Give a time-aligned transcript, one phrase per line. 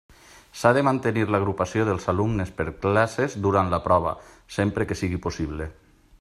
[0.61, 4.15] S'ha de mantenir l'agrupació dels alumnes per classes durant la prova,
[4.61, 5.71] sempre que sigui possible.